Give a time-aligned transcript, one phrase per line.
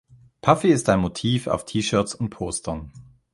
[0.41, 2.91] Puffy ist ein Motiv auf T-Shirts und Postern.